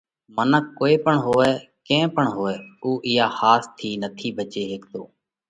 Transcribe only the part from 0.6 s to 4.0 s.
ڪوئي پڻ هوئہ، ڪئين پڻ هوئہ اُو اِيئا ۿاس ٿِي